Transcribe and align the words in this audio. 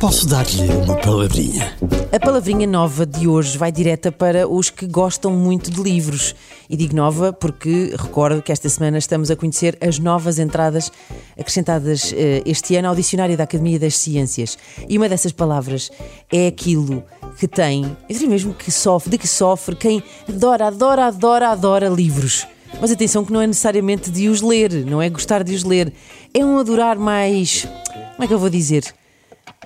Posso 0.00 0.26
dar-lhe 0.26 0.68
uma 0.84 0.96
palavrinha? 0.96 1.76
A 2.12 2.18
palavrinha 2.18 2.66
nova 2.66 3.06
de 3.06 3.28
hoje 3.28 3.56
vai 3.56 3.70
direta 3.70 4.10
para 4.10 4.48
os 4.48 4.68
que 4.68 4.86
gostam 4.86 5.30
muito 5.30 5.70
de 5.70 5.80
livros. 5.80 6.34
E 6.68 6.76
digo 6.76 6.94
nova 6.96 7.32
porque 7.32 7.94
recordo 7.96 8.42
que 8.42 8.50
esta 8.50 8.68
semana 8.68 8.98
estamos 8.98 9.30
a 9.30 9.36
conhecer 9.36 9.78
as 9.80 9.98
novas 9.98 10.38
entradas 10.38 10.90
acrescentadas 11.38 12.12
eh, 12.16 12.42
este 12.44 12.74
ano 12.74 12.88
ao 12.88 12.96
Dicionário 12.96 13.36
da 13.36 13.44
Academia 13.44 13.78
das 13.78 13.96
Ciências. 13.96 14.58
E 14.88 14.98
uma 14.98 15.08
dessas 15.08 15.30
palavras 15.30 15.90
é 16.32 16.48
aquilo 16.48 17.04
que 17.38 17.46
tem, 17.46 17.84
eu 17.84 18.14
diria 18.14 18.28
mesmo 18.28 18.52
que 18.52 18.70
sofre, 18.70 19.10
de 19.10 19.18
que 19.18 19.28
sofre 19.28 19.76
quem 19.76 20.02
adora, 20.28 20.66
adora, 20.66 21.06
adora, 21.06 21.48
adora 21.48 21.88
livros. 21.88 22.46
Mas 22.80 22.90
atenção 22.90 23.24
que 23.24 23.32
não 23.32 23.40
é 23.40 23.46
necessariamente 23.46 24.10
de 24.10 24.28
os 24.28 24.40
ler, 24.40 24.84
não 24.86 25.00
é 25.00 25.08
gostar 25.08 25.42
de 25.44 25.54
os 25.54 25.62
ler. 25.62 25.92
É 26.34 26.44
um 26.44 26.58
adorar 26.58 26.98
mais. 26.98 27.66
Como 28.12 28.24
é 28.24 28.26
que 28.26 28.34
eu 28.34 28.38
vou 28.38 28.50
dizer? 28.50 28.94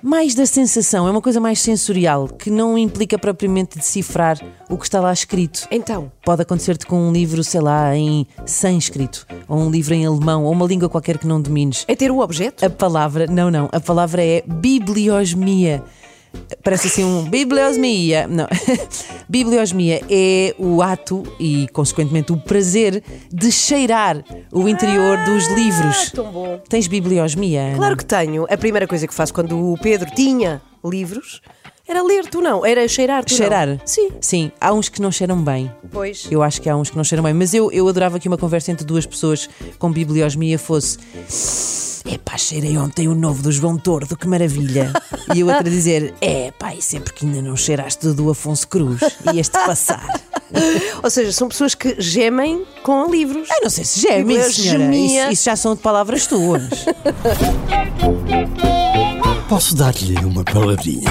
mais 0.03 0.35
da 0.35 0.47
sensação, 0.47 1.09
é 1.09 1.11
uma 1.11 1.23
coisa 1.23 1.41
mais 1.41 1.61
sensorial, 1.61 2.29
que 2.29 2.51
não 2.51 2.77
implica 2.77 3.19
propriamente 3.19 3.79
decifrar 3.79 4.39
o 4.69 4.77
que 4.77 4.85
está 4.85 5.01
lá 5.01 5.13
escrito. 5.13 5.67
Então, 5.71 6.13
Pode 6.25 6.43
acontecer-te 6.43 6.87
com 6.87 7.09
um 7.09 7.13
livro, 7.13 7.43
sei 7.43 7.61
lá, 7.61 7.97
em 7.97 8.27
sânscrito, 8.45 9.27
ou 9.49 9.59
um 9.59 9.71
livro 9.71 9.95
em 9.95 10.07
alemão, 10.07 10.45
ou 10.45 10.53
uma 10.53 10.67
língua 10.67 10.89
qualquer 10.89 11.19
que 11.19 11.27
não 11.27 11.41
domines. 11.41 11.85
é 11.89 11.95
ter 11.95 12.11
o 12.11 12.21
objeto? 12.21 12.65
A 12.65 12.71
palavra, 12.71 13.27
não, 13.27 13.51
não, 13.51 13.69
a 13.73 13.81
palavra 13.81 14.23
é 14.23 14.43
bibliosmia. 14.47 15.83
Parece 16.63 16.89
assim 16.89 17.05
um 17.05 17.25
bibliosmia. 17.25 18.27
Não. 18.27 18.47
bibliosmia 19.29 20.01
é 20.09 20.55
o 20.59 20.83
ato 20.83 21.23
e, 21.39 21.69
consequentemente, 21.73 22.33
o 22.33 22.37
prazer 22.37 23.03
de 23.33 23.53
cheirar 23.53 24.25
o 24.53 24.69
interior 24.69 25.19
dos 25.25 25.47
livros. 25.49 26.11
tão 26.11 26.31
bom. 26.31 26.61
Tens 26.69 26.87
bibliosmia? 26.87 27.63
Ana? 27.63 27.77
Claro 27.77 27.97
que 27.97 28.05
tenho. 28.05 28.47
A 28.51 28.57
primeira 28.57 28.87
coisa 28.87 29.07
que 29.07 29.15
faço 29.15 29.33
quando 29.33 29.73
o 29.73 29.79
Pedro 29.79 30.11
tinha 30.15 30.61
livros 30.85 31.41
era 31.89 32.03
ler, 32.03 32.27
tu 32.27 32.41
não, 32.41 32.67
era 32.67 32.87
cheirar, 32.89 33.25
tu 33.25 33.31
não. 33.31 33.37
Cheirar? 33.37 33.81
Sim. 33.85 34.09
Sim, 34.21 34.53
há 34.61 34.73
uns 34.73 34.89
que 34.89 35.01
não 35.01 35.13
cheiram 35.13 35.41
bem. 35.41 35.71
Pois. 35.93 36.27
Eu 36.29 36.43
acho 36.43 36.61
que 36.61 36.69
há 36.69 36.77
uns 36.77 36.91
que 36.91 36.97
não 36.97 37.05
cheiram 37.05 37.23
bem, 37.23 37.33
mas 37.33 37.55
eu, 37.55 37.71
eu 37.71 37.87
adorava 37.87 38.19
que 38.19 38.27
uma 38.27 38.37
conversa 38.37 38.73
entre 38.73 38.85
duas 38.85 39.07
pessoas 39.07 39.49
com 39.79 39.93
bibliosmia 39.93 40.59
fosse. 40.59 40.99
Epá, 42.07 42.39
cheirei 42.39 42.79
ontem 42.79 43.09
o 43.09 43.15
novo 43.15 43.43
do 43.43 43.51
João 43.51 43.77
Tordo, 43.77 44.17
que 44.17 44.29
maravilha. 44.29 44.93
E 45.35 45.41
eu 45.41 45.49
outra 45.49 45.69
dizer: 45.69 46.15
É, 46.21 46.53
pá, 46.53 46.73
e 46.73 46.81
sempre 46.81 47.13
que 47.13 47.27
ainda 47.27 47.43
não 47.43 47.57
cheiraste 47.57 48.13
do 48.13 48.31
Afonso 48.31 48.69
Cruz, 48.69 49.01
ias-te 49.35 49.59
passar. 49.67 50.07
Ou 51.03 51.11
seja, 51.11 51.33
são 51.33 51.49
pessoas 51.49 51.75
que 51.75 52.01
gemem 52.01 52.65
com 52.85 53.11
livros. 53.11 53.49
Eu 53.51 53.63
não 53.65 53.71
sei 53.71 53.85
se 53.85 54.01
geme, 54.01 54.41
senhora. 54.45 54.85
Bibliosmia. 54.85 55.23
Isso, 55.25 55.33
isso 55.33 55.45
já 55.47 55.57
são 55.57 55.75
de 55.75 55.83
palavras 55.83 56.29
tuas. 56.29 56.63
Posso 59.49 59.75
dar-lhe 59.75 60.15
uma 60.25 60.45
palavrinha? 60.45 61.11